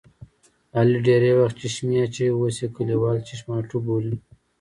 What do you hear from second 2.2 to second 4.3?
اوس یې کلیوال چشماټو بولي.